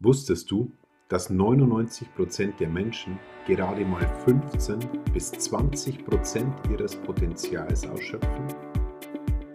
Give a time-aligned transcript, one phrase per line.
[0.00, 0.70] Wusstest du,
[1.08, 4.78] dass 99% der Menschen gerade mal 15
[5.12, 8.46] bis 20% ihres Potenzials ausschöpfen?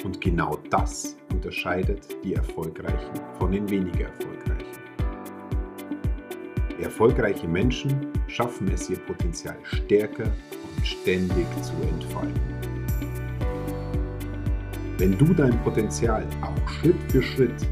[0.03, 4.81] Und genau das unterscheidet die Erfolgreichen von den weniger Erfolgreichen.
[6.81, 10.25] Erfolgreiche Menschen schaffen es, ihr Potenzial stärker
[10.75, 12.41] und ständig zu entfalten.
[14.97, 17.65] Wenn du dein Potenzial auch Schritt für Schritt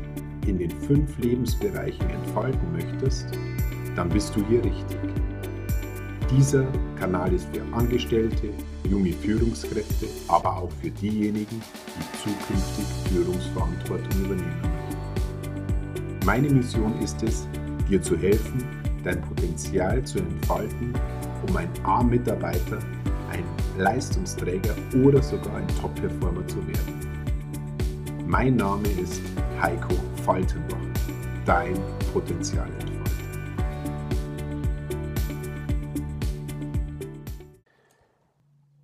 [0.48, 3.28] in den fünf Lebensbereichen entfalten möchtest,
[3.96, 4.98] dann bist du hier richtig.
[6.30, 6.66] Dieser
[6.98, 8.50] Kanal ist für Angestellte,
[8.90, 11.62] junge Führungskräfte, aber auch für diejenigen,
[11.98, 16.26] die zukünftig Führungsverantwortung übernehmen möchten.
[16.26, 17.48] Meine Mission ist es,
[17.90, 18.64] dir zu helfen,
[19.04, 20.94] dein Potenzial zu entfalten,
[21.48, 22.80] um ein A-Mitarbeiter,
[23.32, 23.44] ein
[23.78, 27.12] Leistungsträger oder sogar ein Top-Performer zu werden.
[28.26, 29.22] Mein Name ist
[29.62, 29.94] Heiko
[30.24, 31.76] Faltenbach, dein
[32.12, 33.04] Potenzial entfalten.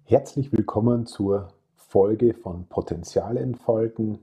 [0.03, 4.19] Herzlich willkommen zur Folge von Potenzial entfalten.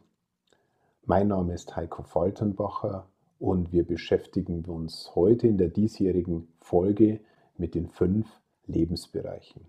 [1.04, 3.08] Mein Name ist Heiko Faltenbacher
[3.40, 7.18] und wir beschäftigen uns heute in der diesjährigen Folge
[7.58, 8.28] mit den fünf
[8.66, 9.62] Lebensbereichen.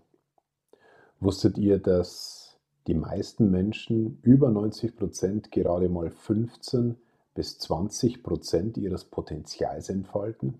[1.18, 2.45] Wusstet ihr, dass
[2.86, 6.96] die meisten Menschen, über 90 Prozent, gerade mal 15
[7.34, 10.58] bis 20 Prozent ihres Potenzials entfalten.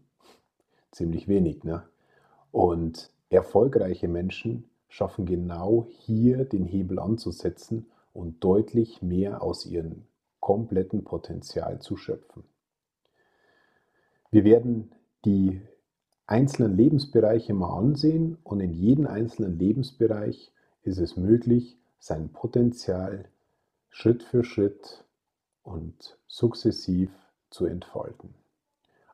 [0.91, 1.85] Ziemlich wenig, ne?
[2.51, 10.05] Und erfolgreiche Menschen schaffen genau hier den Hebel anzusetzen und deutlich mehr aus ihrem
[10.41, 12.45] kompletten Potenzial zu schöpfen.
[14.31, 14.93] Wir werden
[15.25, 15.61] die
[16.27, 20.53] einzelnen Lebensbereiche mal ansehen und in jedem einzelnen Lebensbereich
[20.83, 23.29] ist es möglich, sein Potenzial
[23.91, 25.05] Schritt für Schritt
[25.63, 27.11] und sukzessiv
[27.51, 28.35] zu entfalten.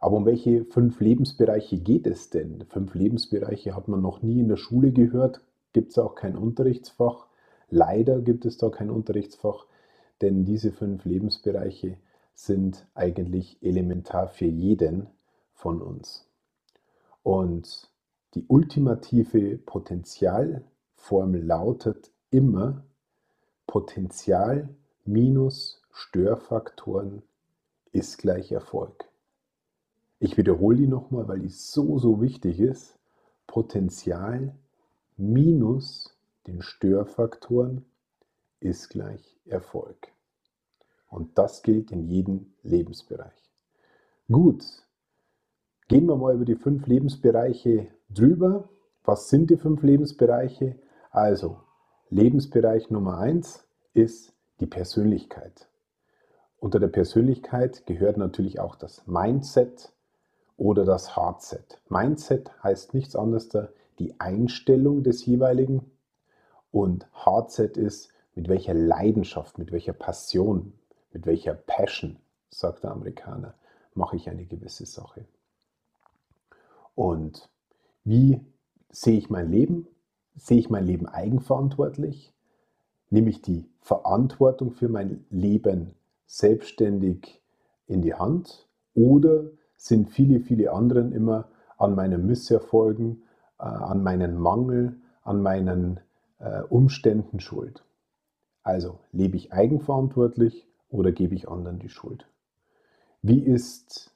[0.01, 2.65] Aber um welche fünf Lebensbereiche geht es denn?
[2.69, 5.41] Fünf Lebensbereiche hat man noch nie in der Schule gehört,
[5.73, 7.29] gibt es auch kein Unterrichtsfach.
[7.71, 9.67] Leider gibt es da kein Unterrichtsfach,
[10.21, 11.97] denn diese fünf Lebensbereiche
[12.35, 15.07] sind eigentlich elementar für jeden
[15.53, 16.29] von uns.
[17.23, 17.91] Und
[18.35, 22.83] die ultimative Potenzialformel lautet immer
[23.67, 24.69] Potenzial
[25.05, 27.23] minus Störfaktoren
[27.93, 29.05] ist gleich Erfolg.
[30.19, 32.99] Ich wiederhole die nochmal, weil die so, so wichtig ist.
[33.47, 34.55] Potenzial
[35.17, 36.17] minus
[36.47, 37.85] den Störfaktoren
[38.61, 40.09] ist gleich Erfolg.
[41.09, 43.51] Und das gilt in jedem Lebensbereich.
[44.31, 44.65] Gut,
[45.89, 48.71] gehen wir mal über die fünf Lebensbereiche drüber.
[49.05, 50.79] Was sind die fünf Lebensbereiche?
[51.11, 51.62] Also,
[52.13, 53.65] Lebensbereich Nummer eins
[53.95, 55.67] ist die Persönlichkeit.
[56.59, 59.95] Unter der Persönlichkeit gehört natürlich auch das Mindset
[60.59, 61.81] oder das Hardset.
[61.89, 65.91] Mindset heißt nichts anderes da die Einstellung des jeweiligen
[66.71, 70.75] und Hardset ist, mit welcher Leidenschaft, mit welcher Passion,
[71.15, 72.19] mit welcher Passion,
[72.51, 73.55] sagt der Amerikaner,
[73.95, 75.25] mache ich eine gewisse Sache.
[76.95, 77.49] Und
[78.05, 78.45] wie
[78.91, 79.89] sehe ich mein Leben?
[80.35, 82.35] Sehe ich mein Leben eigenverantwortlich?
[83.11, 85.95] Nehme ich die Verantwortung für mein Leben
[86.27, 87.43] selbstständig
[87.87, 89.45] in die Hand oder
[89.77, 93.25] sind viele, viele anderen immer an meinen Misserfolgen,
[93.59, 96.01] äh, an meinen Mangel, an meinen
[96.39, 97.85] äh, Umständen schuld.
[98.63, 102.29] Also lebe ich eigenverantwortlich oder gebe ich anderen die Schuld?
[103.23, 104.12] Wie ist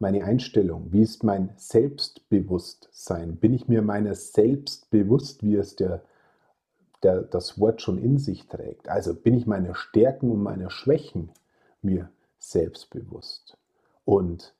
[0.00, 0.92] meine Einstellung?
[0.92, 3.36] Wie ist mein Selbstbewusstsein?
[3.36, 6.02] Bin ich mir meiner selbst bewusst, wie es der
[7.02, 8.88] der das Wort schon in sich trägt.
[8.88, 11.30] Also bin ich meiner Stärken und meiner Schwächen
[11.82, 13.56] mir selbstbewusst.
[14.04, 14.54] Und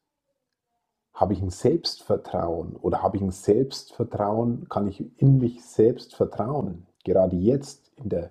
[1.13, 6.87] habe ich ein Selbstvertrauen oder habe ich ein Selbstvertrauen, kann ich in mich selbst vertrauen?
[7.05, 8.31] Gerade jetzt in der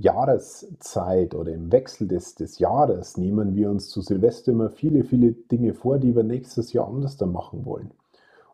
[0.00, 5.32] Jahreszeit oder im Wechsel des, des Jahres nehmen wir uns zu Silvester immer viele, viele
[5.32, 7.90] Dinge vor, die wir nächstes Jahr anders dann machen wollen.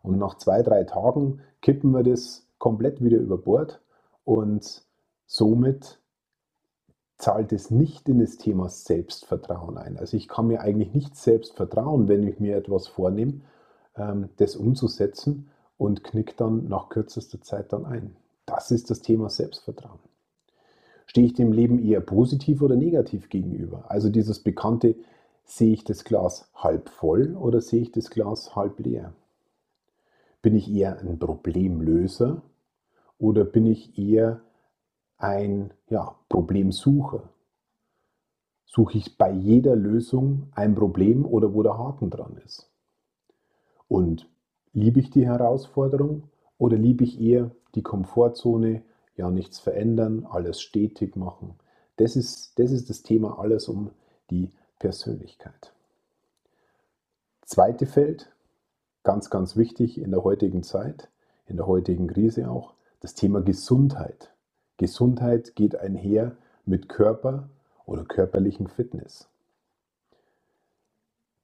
[0.03, 3.83] Und nach zwei, drei Tagen kippen wir das komplett wieder über Bord
[4.25, 4.83] und
[5.27, 5.99] somit
[7.19, 9.99] zahlt es nicht in das Thema Selbstvertrauen ein.
[9.99, 13.43] Also ich kann mir eigentlich nicht selbst vertrauen, wenn ich mir etwas vornehme,
[13.97, 18.17] ähm, das umzusetzen und knick dann nach kürzester Zeit dann ein.
[18.47, 20.01] Das ist das Thema Selbstvertrauen.
[21.07, 23.91] Stehe ich dem Leben eher positiv oder negativ gegenüber?
[23.91, 24.97] Also dieses bekannte,
[25.45, 29.13] sehe ich das Glas halb voll oder sehe ich das Glas halb leer?
[30.43, 32.43] Bin ich eher ein Problemlöser
[33.19, 34.41] oder bin ich eher
[35.17, 37.31] ein ja, Problemsucher?
[38.65, 42.71] Suche ich bei jeder Lösung ein Problem oder wo der Haken dran ist?
[43.87, 44.29] Und
[44.73, 46.25] liebe ich die Herausforderung
[46.59, 48.83] oder liebe ich eher die Komfortzone,
[49.17, 51.55] ja nichts verändern, alles stetig machen?
[51.97, 53.91] Das ist, das ist das Thema alles um
[54.31, 55.73] die Persönlichkeit.
[57.43, 58.33] Zweite Feld,
[59.03, 61.09] ganz, ganz wichtig in der heutigen Zeit,
[61.47, 64.33] in der heutigen Krise auch, das Thema Gesundheit.
[64.79, 67.49] Gesundheit geht einher mit Körper
[67.87, 69.29] oder körperlichen Fitness.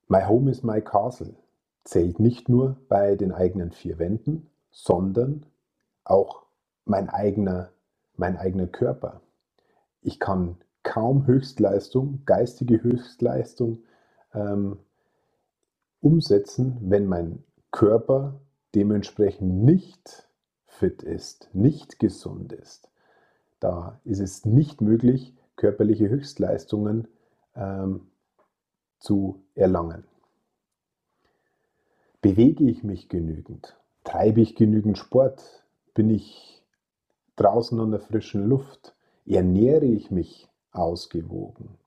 [0.09, 1.35] My Home is my Castle
[1.85, 5.47] zählt nicht nur bei den eigenen vier Wänden, sondern
[6.05, 6.43] auch
[6.85, 7.73] mein eigener,
[8.17, 9.21] mein eigener Körper.
[10.03, 13.85] Ich kann kaum Höchstleistung, geistige Höchstleistung
[14.35, 14.79] ähm,
[16.01, 18.41] umsetzen, wenn mein Körper
[18.75, 20.29] dementsprechend nicht
[20.67, 22.91] fit ist, nicht gesund ist.
[23.59, 27.09] Da ist es nicht möglich, körperliche Höchstleistungen
[27.55, 28.11] ähm,
[28.99, 30.05] zu erlangen.
[32.23, 33.79] Bewege ich mich genügend?
[34.05, 35.65] Treibe ich genügend Sport?
[35.95, 36.60] Bin ich
[37.41, 38.95] draußen an der frischen Luft?
[39.27, 41.79] Ernähre ich mich ausgewogen?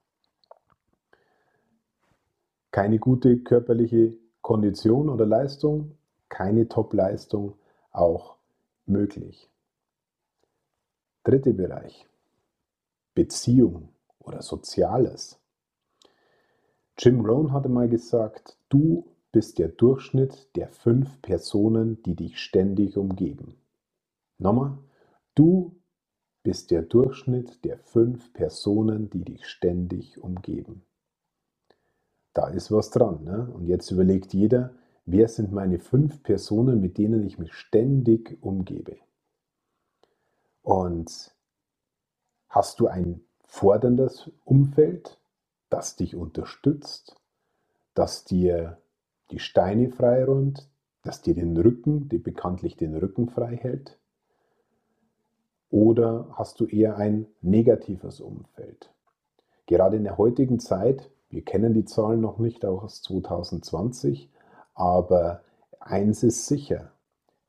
[2.72, 5.96] Keine gute körperliche Kondition oder Leistung,
[6.28, 7.54] keine Top-Leistung
[7.92, 8.38] auch
[8.86, 9.50] möglich.
[11.24, 12.08] Dritter Bereich.
[13.14, 13.90] Beziehung
[14.20, 15.40] oder Soziales.
[16.98, 22.98] Jim Rohn hatte mal gesagt, du bist der Durchschnitt der fünf Personen, die dich ständig
[22.98, 23.56] umgeben.
[24.40, 24.78] Nochmal,
[25.36, 25.80] du
[26.44, 30.86] bist der Durchschnitt der fünf Personen, die dich ständig umgeben.
[32.34, 33.24] Da ist was dran.
[33.24, 33.50] Ne?
[33.54, 34.74] Und jetzt überlegt jeder,
[35.06, 38.98] wer sind meine fünf Personen, mit denen ich mich ständig umgebe.
[40.62, 41.34] Und
[42.54, 45.20] Hast du ein forderndes Umfeld,
[45.72, 47.20] das dich unterstützt,
[47.96, 48.80] das dir
[49.32, 50.70] die Steine freiräumt,
[51.02, 54.00] das dir den Rücken, die bekanntlich den Rücken frei hält?
[55.74, 58.94] Oder hast du eher ein negatives Umfeld?
[59.66, 64.30] Gerade in der heutigen Zeit, wir kennen die Zahlen noch nicht aus 2020,
[64.76, 65.42] aber
[65.80, 66.92] eins ist sicher,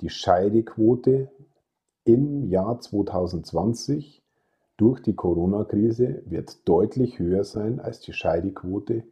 [0.01, 1.31] die Scheidequote
[2.05, 4.23] im Jahr 2020
[4.79, 9.03] durch die Corona-Krise wird deutlich höher sein als die Scheidungsquote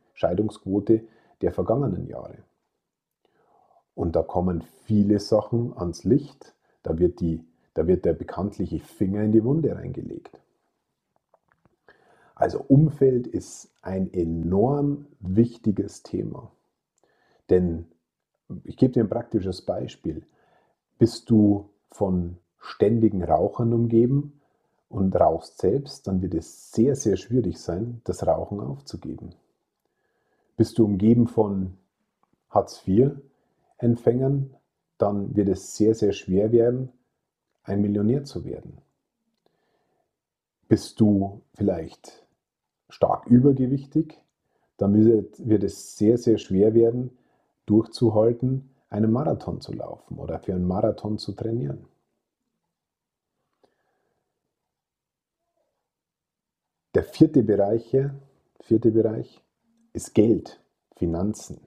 [1.43, 2.39] der vergangenen Jahre.
[3.95, 7.45] Und da kommen viele Sachen ans Licht, da wird, die,
[7.75, 10.39] da wird der bekanntliche Finger in die Wunde reingelegt.
[12.35, 16.51] Also Umfeld ist ein enorm wichtiges Thema.
[17.51, 17.87] Denn
[18.65, 20.27] ich gebe dir ein praktisches Beispiel.
[20.99, 24.41] Bist du von ständigen Rauchern umgeben,
[24.93, 29.35] und rauchst selbst, dann wird es sehr, sehr schwierig sein, das Rauchen aufzugeben.
[30.57, 31.79] Bist du umgeben von
[32.51, 34.55] Hartz-IV-Empfängern,
[34.99, 36.91] dann wird es sehr, sehr schwer werden,
[37.65, 38.81] ein Millionär zu werden.
[40.69, 42.27] Bist du vielleicht
[42.89, 44.19] stark übergewichtig,
[44.77, 47.17] dann wird es sehr, sehr schwer werden,
[47.67, 51.87] durchzuhalten, einen Marathon zu laufen oder für einen Marathon zu trainieren.
[56.95, 57.97] Der vierte Bereich,
[58.61, 59.43] vierte Bereich
[59.95, 60.61] ist Geld,
[60.97, 61.67] Finanzen.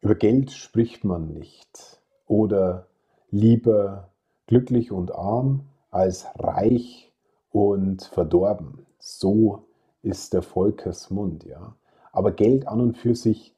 [0.00, 2.00] Über Geld spricht man nicht.
[2.26, 2.86] Oder
[3.30, 4.10] lieber
[4.46, 7.12] glücklich und arm als reich
[7.50, 8.86] und verdorben.
[8.98, 9.64] So
[10.02, 11.74] ist der Volkesmund, ja.
[12.12, 13.54] Aber Geld an und für sich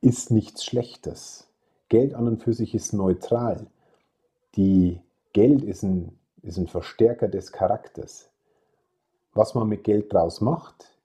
[0.00, 1.48] ist nichts Schlechtes.
[1.88, 3.66] Geld an und für sich ist neutral.
[4.56, 5.00] Die
[5.32, 8.28] Geld ist ein ist ein Verstärker des Charakters.
[9.32, 10.98] Was man mit Geld draus macht,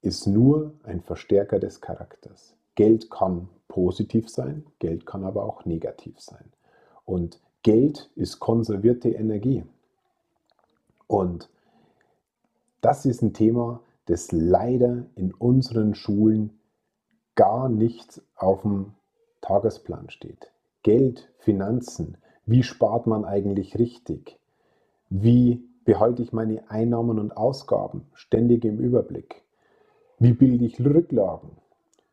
[0.00, 2.54] ist nur ein Verstärker des Charakters.
[2.76, 6.52] Geld kann positiv sein, Geld kann aber auch negativ sein.
[7.04, 9.64] Und Geld ist konservierte Energie.
[11.06, 11.48] Und
[12.80, 16.58] das ist ein Thema, das leider in unseren Schulen
[17.34, 18.92] gar nicht auf dem
[19.40, 20.50] Tagesplan steht.
[20.82, 24.38] Geld, Finanzen, wie spart man eigentlich richtig?
[25.08, 29.42] Wie behalte ich meine Einnahmen und Ausgaben ständig im Überblick?
[30.18, 31.50] Wie bilde ich Rücklagen?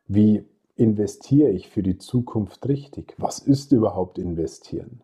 [0.08, 3.14] Wie investiere ich für die Zukunft richtig?
[3.18, 5.02] Was ist überhaupt investieren?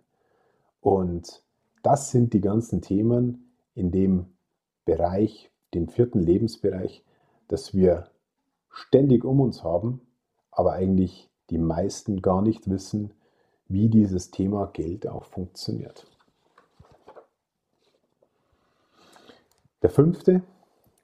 [0.81, 1.43] Und
[1.83, 4.27] das sind die ganzen Themen in dem
[4.85, 7.05] Bereich, den vierten Lebensbereich,
[7.49, 8.11] das wir
[8.71, 10.01] ständig um uns haben,
[10.51, 13.13] aber eigentlich die meisten gar nicht wissen,
[13.69, 16.07] wie dieses Thema Geld auch funktioniert.
[19.83, 20.43] Der fünfte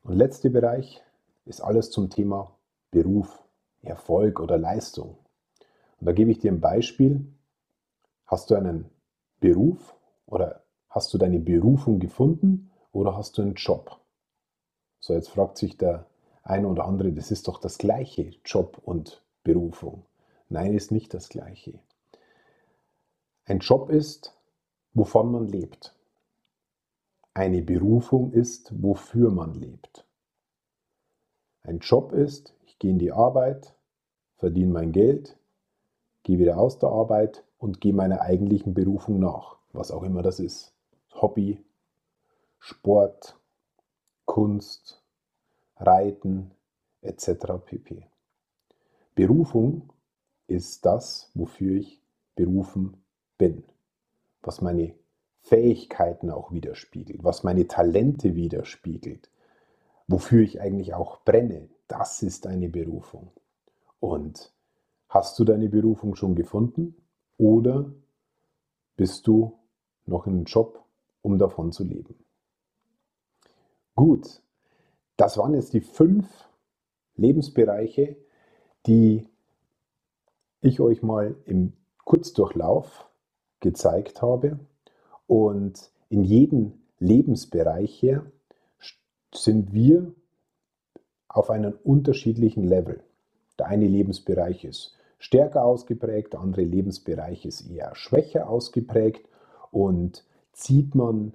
[0.02, 1.02] Und letzter Bereich
[1.44, 2.50] ist alles zum Thema
[2.90, 3.43] Beruf,
[3.85, 5.19] Erfolg oder Leistung.
[6.00, 7.26] Und da gebe ich dir ein Beispiel.
[8.26, 8.91] Hast du einen
[9.41, 14.00] Beruf oder hast du deine Berufung gefunden oder hast du einen Job?
[15.00, 16.07] So, jetzt fragt sich der
[16.43, 20.05] eine oder andere, das ist doch das gleiche, Job und Berufung.
[20.49, 21.79] Nein, ist nicht das gleiche.
[23.47, 24.35] Ein Job ist,
[24.93, 25.95] wovon man lebt.
[27.35, 30.07] Eine Berufung ist, wofür man lebt.
[31.62, 33.73] Ein Job ist, ich gehe in die Arbeit,
[34.37, 35.38] verdiene mein Geld,
[36.25, 40.40] gehe wieder aus der Arbeit und gehe meiner eigentlichen Berufung nach, was auch immer das
[40.40, 40.75] ist.
[41.14, 41.64] Hobby,
[42.59, 43.38] Sport,
[44.25, 45.00] Kunst,
[45.76, 46.50] Reiten
[47.00, 47.28] etc.
[47.64, 48.07] pp.
[49.14, 49.90] Berufung
[50.49, 52.02] ist das, wofür ich
[52.35, 52.97] berufen
[53.38, 53.62] bin,
[54.43, 54.95] was meine
[55.43, 59.31] Fähigkeiten auch widerspiegelt, was meine Talente widerspiegelt,
[60.09, 61.69] wofür ich eigentlich auch brenne.
[61.88, 63.31] Das ist eine Berufung.
[64.00, 64.53] Und
[65.09, 66.97] hast du deine Berufung schon gefunden
[67.38, 67.93] oder
[68.97, 69.59] bist du
[70.07, 70.85] noch in einem Job,
[71.23, 72.14] um davon zu leben?
[73.95, 74.43] Gut,
[75.17, 76.49] das waren jetzt die fünf
[77.17, 78.17] Lebensbereiche,
[78.87, 79.29] die
[80.61, 81.75] ich euch mal im
[82.05, 83.09] Kurzdurchlauf
[83.61, 84.59] gezeigt habe.
[85.26, 88.31] Und in jedem Lebensbereich hier
[89.33, 90.12] sind wir
[91.35, 93.03] auf einem unterschiedlichen Level.
[93.59, 99.29] Der eine Lebensbereich ist stärker ausgeprägt, der andere Lebensbereich ist eher schwächer ausgeprägt.
[99.73, 101.35] Und zieht man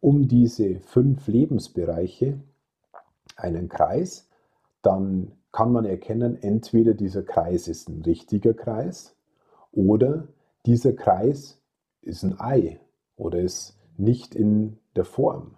[0.00, 2.38] um diese fünf Lebensbereiche
[3.36, 4.28] einen Kreis,
[4.82, 9.16] dann kann man erkennen, entweder dieser Kreis ist ein richtiger Kreis
[9.72, 10.28] oder
[10.66, 11.58] dieser Kreis
[12.02, 12.80] ist ein Ei
[13.16, 15.56] oder ist nicht in der Form.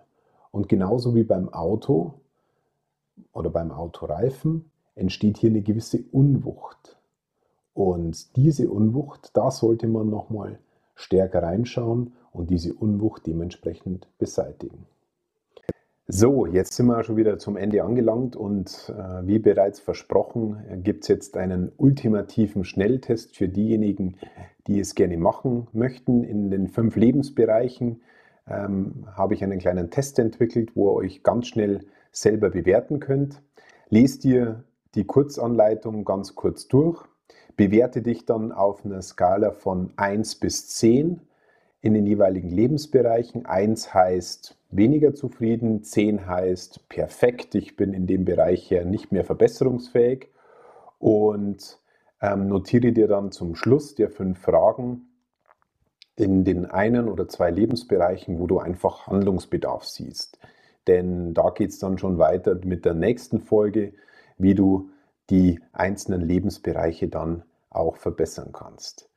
[0.53, 2.20] Und genauso wie beim Auto
[3.33, 6.97] oder beim Autoreifen entsteht hier eine gewisse Unwucht.
[7.75, 10.59] Und diese Unwucht, da sollte man nochmal
[10.95, 14.87] stärker reinschauen und diese Unwucht dementsprechend beseitigen.
[16.12, 21.05] So, jetzt sind wir schon wieder zum Ende angelangt und äh, wie bereits versprochen, gibt
[21.05, 24.17] es jetzt einen ultimativen Schnelltest für diejenigen,
[24.67, 26.25] die es gerne machen möchten.
[26.25, 28.00] In den fünf Lebensbereichen
[28.49, 33.43] ähm, habe ich einen kleinen Test entwickelt, wo ihr euch ganz schnell selber bewerten könnt.
[33.88, 34.64] Lest dir
[34.95, 37.05] die Kurzanleitung ganz kurz durch,
[37.57, 41.21] bewerte dich dann auf einer Skala von 1 bis 10
[41.81, 43.47] in den jeweiligen Lebensbereichen.
[43.47, 49.25] 1 heißt weniger zufrieden, 10 heißt perfekt, ich bin in dem Bereich her nicht mehr
[49.25, 50.29] verbesserungsfähig
[50.99, 51.81] und
[52.21, 55.07] ähm, notiere dir dann zum Schluss der fünf Fragen
[56.17, 60.38] in den einen oder zwei Lebensbereichen, wo du einfach Handlungsbedarf siehst.
[60.87, 63.93] Denn da geht es dann schon weiter mit der nächsten Folge,
[64.39, 64.91] wie du
[65.29, 69.09] die einzelnen Lebensbereiche dann auch verbessern kannst.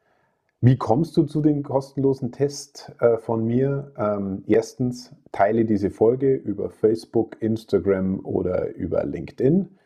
[0.62, 3.92] Wie kommst du zu dem kostenlosen Test äh, von mir?
[3.98, 9.78] Ähm, erstens, teile diese Folge über Facebook, Instagram oder über LinkedIn.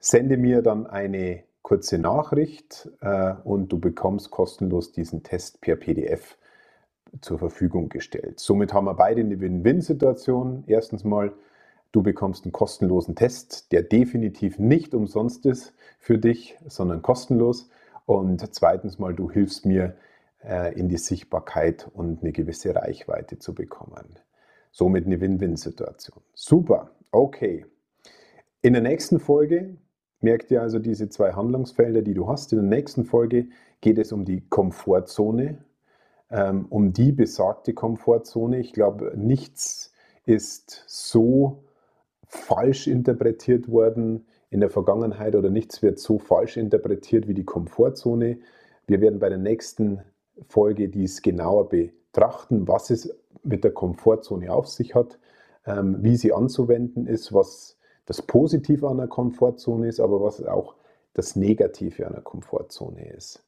[0.00, 6.36] Sende mir dann eine kurze Nachricht äh, und du bekommst kostenlos diesen Test per PDF
[7.20, 8.40] zur Verfügung gestellt.
[8.40, 10.64] Somit haben wir beide eine Win-Win-Situation.
[10.66, 11.32] Erstens mal,
[11.92, 17.68] du bekommst einen kostenlosen Test, der definitiv nicht umsonst ist für dich, sondern kostenlos.
[18.06, 19.96] Und zweitens mal, du hilfst mir
[20.44, 24.18] äh, in die Sichtbarkeit und eine gewisse Reichweite zu bekommen.
[24.70, 26.22] Somit eine Win-Win-Situation.
[26.34, 27.66] Super, okay.
[28.62, 29.76] In der nächsten Folge
[30.20, 32.52] merkt ihr also diese zwei Handlungsfelder, die du hast.
[32.52, 33.48] In der nächsten Folge
[33.80, 35.58] geht es um die Komfortzone,
[36.32, 38.58] ähm, um die besagte Komfortzone.
[38.58, 39.92] Ich glaube, nichts
[40.24, 41.62] ist so
[42.26, 48.38] falsch interpretiert worden in der Vergangenheit oder nichts wird so falsch interpretiert wie die Komfortzone.
[48.86, 50.00] Wir werden bei der nächsten
[50.48, 55.18] Folge dies genauer betrachten, was es mit der Komfortzone auf sich hat,
[55.66, 60.74] ähm, wie sie anzuwenden ist, was das Positive an der Komfortzone ist, aber was auch
[61.14, 63.44] das Negative an der Komfortzone ist.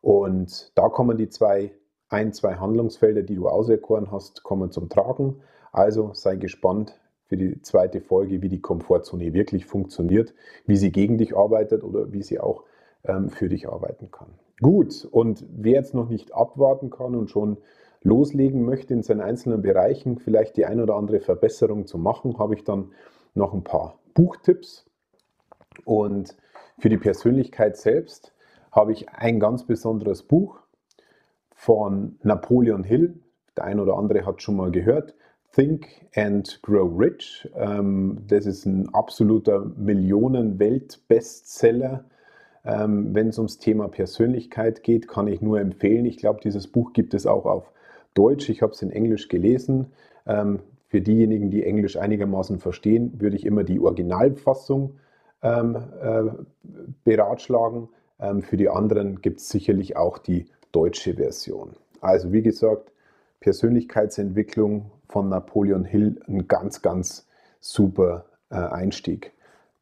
[0.00, 1.72] Und da kommen die zwei,
[2.08, 5.40] ein, zwei Handlungsfelder, die du auserkoren hast, kommen zum Tragen.
[5.72, 10.34] Also sei gespannt, für die zweite Folge, wie die Komfortzone wirklich funktioniert,
[10.66, 12.64] wie sie gegen dich arbeitet oder wie sie auch
[13.04, 14.28] ähm, für dich arbeiten kann.
[14.60, 17.58] Gut, und wer jetzt noch nicht abwarten kann und schon
[18.02, 22.54] loslegen möchte in seinen einzelnen Bereichen, vielleicht die ein oder andere Verbesserung zu machen, habe
[22.54, 22.92] ich dann
[23.34, 24.86] noch ein paar Buchtipps.
[25.84, 26.36] Und
[26.78, 28.32] für die Persönlichkeit selbst
[28.72, 30.60] habe ich ein ganz besonderes Buch
[31.58, 33.20] von Napoleon Hill.
[33.56, 35.16] Der ein oder andere hat schon mal gehört.
[35.52, 37.50] Think and Grow Rich.
[37.56, 42.04] Ähm, das ist ein absoluter Millionen-Welt-Bestseller.
[42.64, 46.06] Ähm, wenn es ums Thema Persönlichkeit geht, kann ich nur empfehlen.
[46.06, 47.72] Ich glaube, dieses Buch gibt es auch auf
[48.14, 48.48] Deutsch.
[48.50, 49.88] Ich habe es in Englisch gelesen.
[50.26, 55.00] Ähm, für diejenigen, die Englisch einigermaßen verstehen, würde ich immer die Originalfassung
[55.40, 55.64] äh,
[57.04, 57.88] beratschlagen.
[58.40, 61.76] Für die anderen gibt es sicherlich auch die deutsche Version.
[62.00, 62.92] Also wie gesagt,
[63.40, 67.26] Persönlichkeitsentwicklung von Napoleon Hill ein ganz, ganz
[67.60, 69.32] super äh, Einstieg.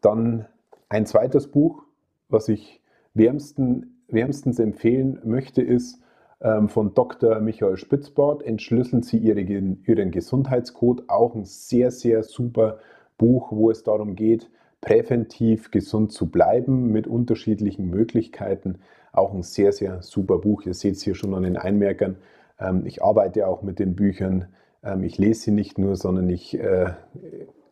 [0.00, 0.46] Dann
[0.88, 1.82] ein zweites Buch,
[2.28, 2.80] was ich
[3.14, 6.00] wärmsten, wärmstens empfehlen möchte, ist
[6.40, 7.40] ähm, von Dr.
[7.40, 11.08] Michael Spitzbart, Entschlüsseln Sie Ihre, Ihren Gesundheitscode.
[11.08, 12.78] Auch ein sehr, sehr super
[13.18, 14.50] Buch, wo es darum geht,
[14.80, 18.78] präventiv gesund zu bleiben mit unterschiedlichen Möglichkeiten.
[19.16, 20.62] Auch ein sehr, sehr super Buch.
[20.66, 22.16] Ihr seht es hier schon an den Einmerkern.
[22.58, 24.48] Ähm, ich arbeite auch mit den Büchern.
[24.82, 26.92] Ähm, ich lese sie nicht nur, sondern ich äh,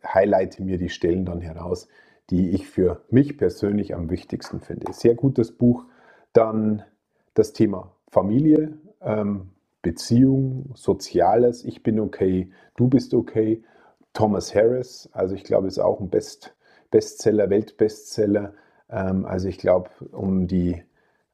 [0.03, 1.87] highlighte mir die Stellen dann heraus,
[2.29, 4.91] die ich für mich persönlich am wichtigsten finde.
[4.91, 5.85] Sehr gutes Buch.
[6.33, 6.83] Dann
[7.35, 11.63] das Thema Familie, ähm, Beziehung, Soziales.
[11.63, 13.63] Ich bin okay, du bist okay.
[14.13, 16.55] Thomas Harris, also ich glaube, ist auch ein Best
[16.89, 18.53] Bestseller, Weltbestseller.
[18.87, 20.81] Also ich glaube, um die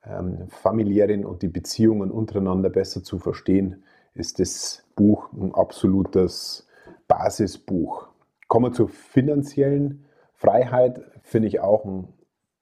[0.05, 6.67] ähm, familiären und die Beziehungen untereinander besser zu verstehen, ist das Buch ein absolutes
[7.08, 8.08] Basisbuch.
[8.48, 12.08] Kommen wir zur finanziellen Freiheit, finde ich auch ein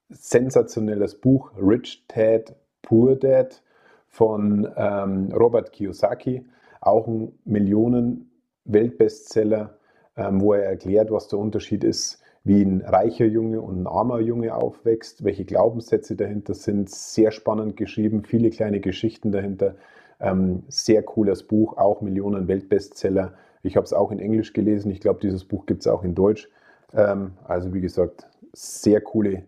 [0.08, 3.62] sensationelles Buch, Rich Dad, Poor Dad
[4.08, 6.46] von ähm, Robert Kiyosaki,
[6.80, 9.78] auch ein Millionen-Weltbestseller,
[10.16, 14.20] ähm, wo er erklärt, was der Unterschied ist wie ein reicher Junge und ein armer
[14.20, 16.90] Junge aufwächst, welche Glaubenssätze dahinter sind.
[16.90, 19.76] Sehr spannend geschrieben, viele kleine Geschichten dahinter.
[20.20, 23.34] Ähm, sehr cooles Buch, auch Millionen Weltbestseller.
[23.62, 24.90] Ich habe es auch in Englisch gelesen.
[24.90, 26.48] Ich glaube, dieses Buch gibt es auch in Deutsch.
[26.94, 29.44] Ähm, also wie gesagt, sehr coole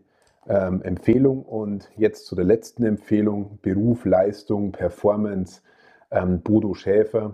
[0.46, 1.42] ähm, Empfehlung.
[1.42, 5.62] Und jetzt zu der letzten Empfehlung: Beruf, Leistung, Performance.
[6.10, 7.32] Ähm, Bodo Schäfer,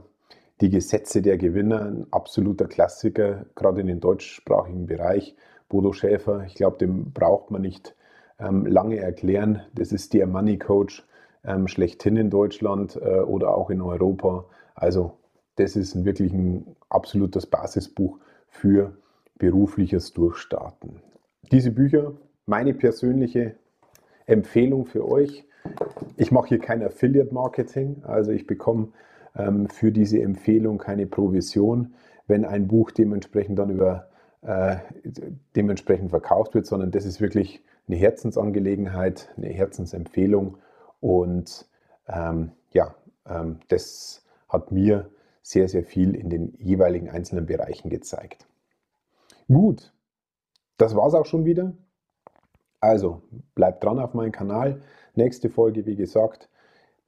[0.61, 5.37] die Gesetze der Gewinner, ein absoluter Klassiker, gerade in den deutschsprachigen Bereich.
[5.69, 7.95] Bodo Schäfer, ich glaube, dem braucht man nicht
[8.39, 9.63] ähm, lange erklären.
[9.75, 11.07] Das ist der Money Coach
[11.45, 14.47] ähm, schlechthin in Deutschland äh, oder auch in Europa.
[14.75, 15.13] Also
[15.57, 18.19] das ist wirklich ein absolutes Basisbuch
[18.49, 18.97] für
[19.39, 21.03] berufliches Durchstarten.
[21.53, 22.13] Diese Bücher,
[22.47, 23.55] meine persönliche
[24.27, 25.45] Empfehlung für euch.
[26.17, 28.89] Ich mache hier kein Affiliate Marketing, also ich bekomme
[29.69, 31.95] für diese Empfehlung keine Provision,
[32.27, 34.09] wenn ein Buch dementsprechend dann über
[34.43, 34.77] äh,
[35.57, 40.59] dementsprechend verkauft wird, sondern das ist wirklich eine Herzensangelegenheit, eine Herzensempfehlung
[41.01, 41.67] und
[42.07, 42.95] ähm, ja,
[43.27, 45.11] ähm, das hat mir
[45.43, 48.47] sehr, sehr viel in den jeweiligen einzelnen Bereichen gezeigt.
[49.49, 49.93] Gut,
[50.77, 51.73] das war es auch schon wieder.
[52.81, 53.23] Also
[53.55, 54.83] bleibt dran auf meinem Kanal.
[55.15, 56.49] Nächste Folge, wie gesagt,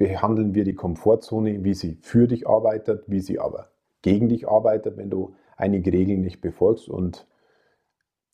[0.00, 3.68] behandeln wir die Komfortzone, wie sie für dich arbeitet, wie sie aber
[4.00, 6.88] gegen dich arbeitet, wenn du einige Regeln nicht befolgst.
[6.88, 7.26] Und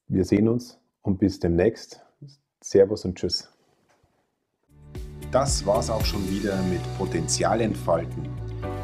[0.07, 2.07] wir sehen uns und bis demnächst.
[2.61, 3.53] Servus und Tschüss.
[5.33, 8.29] Das war's auch schon wieder mit Potenzial entfalten.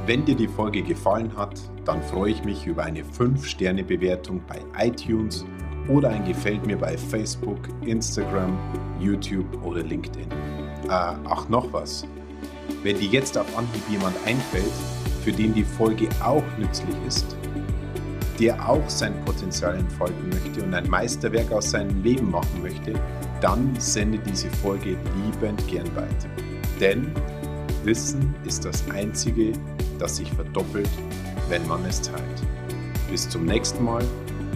[0.04, 5.44] Wenn dir die Folge gefallen hat, dann freue ich mich über eine 5-Sterne-Bewertung bei iTunes
[5.88, 8.58] oder ein Gefällt mir bei Facebook, Instagram,
[8.98, 10.28] YouTube oder LinkedIn.
[10.32, 12.04] Äh, ach, noch was.
[12.82, 14.72] Wenn dir jetzt auf Anhieb jemand einfällt,
[15.24, 17.36] für den die Folge auch nützlich ist,
[18.40, 22.94] der auch sein Potenzial entfalten möchte und ein Meisterwerk aus seinem Leben machen möchte,
[23.40, 26.28] dann sende diese Folge liebend gern weiter.
[26.80, 27.12] Denn
[27.84, 29.52] Wissen ist das Einzige,
[29.98, 30.88] das sich verdoppelt,
[31.48, 32.42] wenn man es teilt.
[33.10, 34.04] Bis zum nächsten Mal.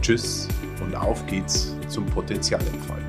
[0.01, 0.49] Tschüss
[0.83, 3.06] und auf geht's zum Potenzialentfalten.